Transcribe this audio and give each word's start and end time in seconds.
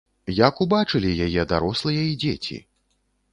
Як 0.35 0.55
убачылі 0.65 1.11
яе 1.25 1.43
дарослыя 1.51 2.01
і 2.13 2.17
дзеці? 2.25 2.59